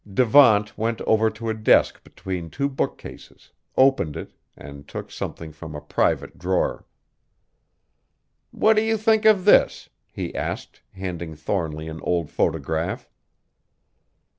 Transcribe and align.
Devant 0.11 0.75
went 0.79 0.99
over 1.01 1.29
to 1.29 1.47
a 1.51 1.53
desk 1.53 2.03
between 2.03 2.49
two 2.49 2.67
bookcases, 2.67 3.51
opened 3.77 4.17
it, 4.17 4.33
and 4.57 4.87
took 4.87 5.11
something 5.11 5.51
from 5.51 5.75
a 5.75 5.79
private 5.79 6.39
drawer. 6.39 6.87
"What 8.49 8.77
do 8.77 8.81
you 8.81 8.97
think 8.97 9.25
of 9.25 9.45
this?" 9.45 9.89
he 10.11 10.33
asked, 10.33 10.81
handing 10.95 11.35
Thornly 11.35 11.87
an 11.87 11.99
old 12.01 12.31
photograph. 12.31 13.07